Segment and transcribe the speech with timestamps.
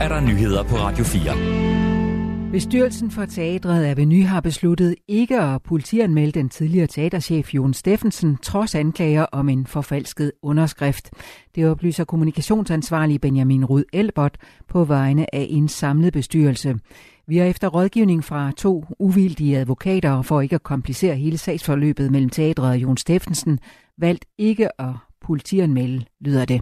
[0.00, 2.50] er der nyheder på Radio 4.
[2.52, 8.74] Bestyrelsen for teatret Aveny har besluttet ikke at politianmelde den tidligere teaterchef Jon Steffensen trods
[8.74, 11.10] anklager om en forfalsket underskrift.
[11.54, 14.38] Det oplyser kommunikationsansvarlig Benjamin Rud Elbert
[14.68, 16.78] på vegne af en samlet bestyrelse.
[17.26, 22.30] Vi har efter rådgivning fra to uvildige advokater for ikke at komplicere hele sagsforløbet mellem
[22.30, 23.58] teatret og Jon Steffensen
[23.98, 24.94] valgt ikke at
[25.24, 26.60] politianmelde, lyder det.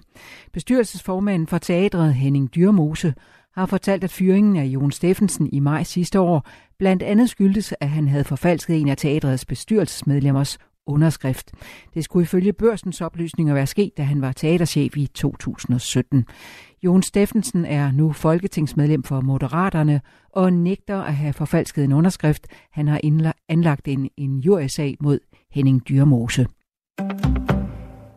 [0.52, 3.14] Bestyrelsesformanden for teatret Henning Dyrmose
[3.54, 6.48] har fortalt, at fyringen af Jon Steffensen i maj sidste år
[6.78, 11.52] blandt andet skyldtes, at han havde forfalsket en af teatrets bestyrelsesmedlemmers underskrift.
[11.94, 16.24] Det skulle ifølge børsens oplysninger være sket, da han var teaterchef i 2017.
[16.82, 20.00] Jon Steffensen er nu folketingsmedlem for Moderaterne
[20.32, 22.46] og nægter at have forfalsket en underskrift.
[22.72, 23.00] Han har
[23.48, 25.18] anlagt en, en jurysag mod
[25.50, 26.46] Henning Dyrmose.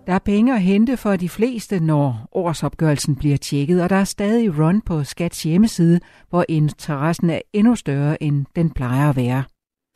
[0.07, 4.03] Der er penge at hente for de fleste, når årsopgørelsen bliver tjekket, og der er
[4.03, 9.43] stadig run på Skats hjemmeside, hvor interessen er endnu større, end den plejer at være.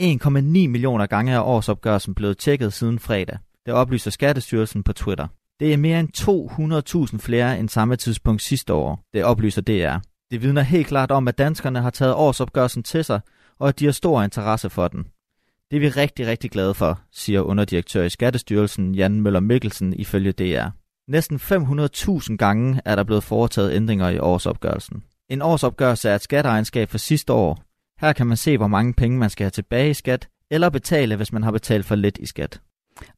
[0.02, 3.38] 1,9 millioner gange er årsopgørelsen blevet tjekket siden fredag.
[3.66, 5.28] Det oplyser Skattestyrelsen på Twitter.
[5.60, 6.10] Det er mere end
[7.14, 9.98] 200.000 flere end samme tidspunkt sidste år, det oplyser DR.
[10.32, 13.20] Det vidner helt klart om, at danskerne har taget årsopgørelsen til sig,
[13.60, 15.06] og at de har stor interesse for den.
[15.72, 20.31] Det er vi rigtig, rigtig glade for, siger underdirektør i Skattestyrelsen Jan Møller Mikkelsen ifølge
[20.31, 20.67] DR.
[21.08, 25.03] Næsten 500.000 gange er der blevet foretaget ændringer i årsopgørelsen.
[25.30, 27.64] En årsopgørelse er et skatteregnskab for sidste år.
[28.02, 31.16] Her kan man se, hvor mange penge man skal have tilbage i skat, eller betale,
[31.16, 32.61] hvis man har betalt for lidt i skat.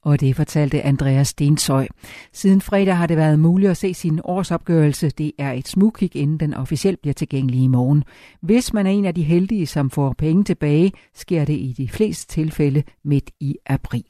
[0.01, 1.87] Og det fortalte Andreas Stensøj.
[2.33, 5.09] Siden fredag har det været muligt at se sin årsopgørelse.
[5.09, 8.03] Det er et smugkig, inden den officielt bliver tilgængelig i morgen.
[8.41, 11.87] Hvis man er en af de heldige, som får penge tilbage, sker det i de
[11.89, 14.05] fleste tilfælde midt i april.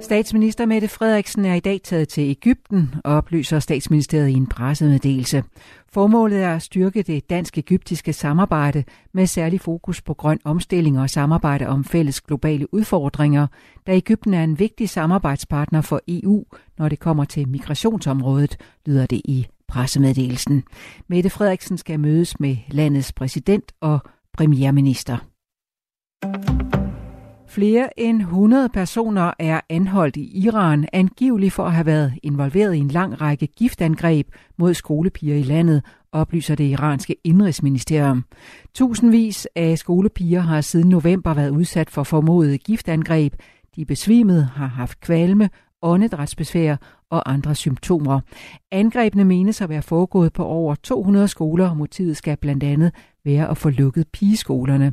[0.00, 5.44] Statsminister Mette Frederiksen er i dag taget til Ægypten, oplyser statsministeriet i en pressemeddelelse.
[5.92, 11.66] Formålet er at styrke det dansk-ægyptiske samarbejde med særlig fokus på grøn omstilling og samarbejde
[11.66, 13.46] om fælles globale udfordringer,
[13.86, 16.44] da Ægypten er en vigtig samarbejdspartner for EU,
[16.78, 18.56] når det kommer til migrationsområdet,
[18.86, 20.62] lyder det i pressemeddelelsen.
[21.08, 23.98] Mette Frederiksen skal mødes med landets præsident og
[24.32, 25.18] premierminister.
[27.48, 32.78] Flere end 100 personer er anholdt i Iran, angiveligt for at have været involveret i
[32.78, 34.26] en lang række giftangreb
[34.58, 35.82] mod skolepiger i landet,
[36.12, 38.24] oplyser det iranske indrigsministerium.
[38.74, 43.34] Tusindvis af skolepiger har siden november været udsat for formodede giftangreb.
[43.76, 45.50] De besvimede har haft kvalme,
[45.82, 46.76] åndedrætsbesvær
[47.10, 48.20] og andre symptomer.
[48.70, 52.92] Angrebene menes at være foregået på over 200 skoler, og motivet skal blandt andet
[53.24, 54.92] være at få lukket pigeskolerne.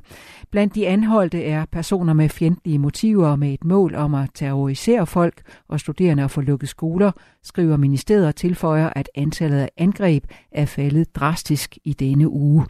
[0.51, 5.41] Blandt de anholdte er personer med fjendtlige motiver med et mål om at terrorisere folk
[5.68, 7.12] og studerende at få lukket skoler,
[7.44, 12.66] skriver ministeriet og tilføjer, at antallet af angreb er faldet drastisk i denne uge.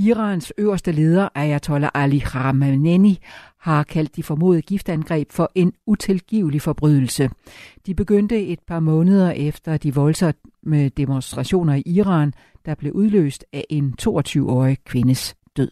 [0.00, 3.18] Irans øverste leder, Ayatollah Ali Khamenei,
[3.58, 7.30] har kaldt de formodede giftangreb for en utilgivelig forbrydelse.
[7.86, 12.32] De begyndte et par måneder efter de voldsomme demonstrationer i Iran,
[12.66, 15.70] der blev udløst af en 22-årig kvindes død.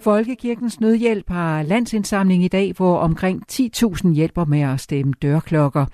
[0.00, 5.86] Folkekirkens Nødhjælp har landsindsamling i dag, hvor omkring 10.000 hjælper med at stemme dørklokker.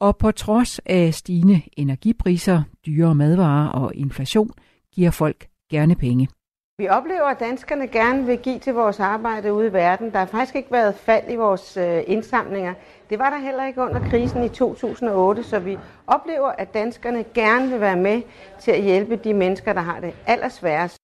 [0.00, 4.50] Og på trods af stigende energipriser, dyre madvarer og inflation,
[4.94, 6.28] giver folk gerne penge.
[6.78, 10.12] Vi oplever, at danskerne gerne vil give til vores arbejde ude i verden.
[10.12, 12.74] Der har faktisk ikke været fald i vores øh, indsamlinger.
[13.10, 17.70] Det var der heller ikke under krisen i 2008, så vi oplever, at danskerne gerne
[17.70, 18.22] vil være med
[18.60, 20.97] til at hjælpe de mennesker, der har det allersværest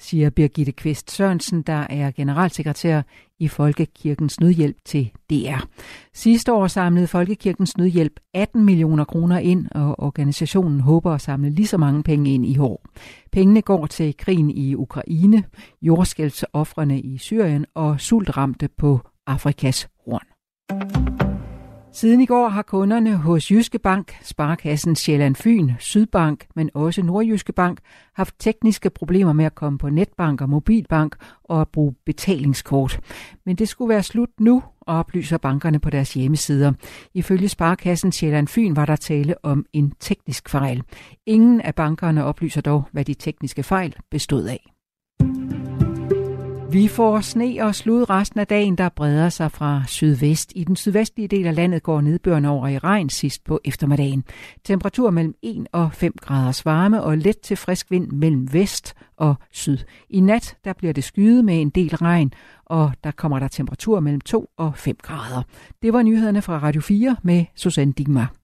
[0.00, 3.02] siger Birgitte Kvist Sørensen, der er generalsekretær
[3.38, 5.66] i Folkekirkens Nødhjælp til DR.
[6.14, 11.66] Sidste år samlede Folkekirkens Nødhjælp 18 millioner kroner ind, og organisationen håber at samle lige
[11.66, 12.84] så mange penge ind i år.
[13.32, 15.44] Pengene går til krigen i Ukraine,
[15.82, 21.29] jordskælvsoffrene i Syrien og sultramte på Afrikas horn.
[22.00, 27.52] Siden i går har kunderne hos Jyske Bank, Sparkassen Sjælland Fyn, Sydbank, men også Nordjyske
[27.52, 27.78] Bank
[28.14, 33.00] haft tekniske problemer med at komme på netbank og mobilbank og at bruge betalingskort.
[33.46, 36.72] Men det skulle være slut nu, oplyser bankerne på deres hjemmesider.
[37.14, 40.82] Ifølge Sparkassen Sjælland Fyn var der tale om en teknisk fejl.
[41.26, 44.79] Ingen af bankerne oplyser dog, hvad de tekniske fejl bestod af.
[46.72, 50.52] Vi får sne og slud resten af dagen, der breder sig fra sydvest.
[50.56, 54.24] I den sydvestlige del af landet går nedbøren over i regn sidst på eftermiddagen.
[54.64, 59.34] Temperatur mellem 1 og 5 graders varme og let til frisk vind mellem vest og
[59.52, 59.78] syd.
[60.10, 62.32] I nat der bliver det skyet med en del regn,
[62.64, 65.42] og der kommer der temperatur mellem 2 og 5 grader.
[65.82, 68.39] Det var nyhederne fra Radio 4 med Susanne Digmar.